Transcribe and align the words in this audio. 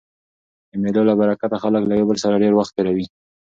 د 0.69 0.71
مېلو 0.83 1.01
له 1.09 1.13
برکته 1.19 1.57
خلک 1.63 1.83
له 1.85 1.93
یو 1.99 2.07
بل 2.09 2.17
سره 2.23 2.41
ډېر 2.43 2.53
وخت 2.55 2.71
تېروي. 2.75 3.05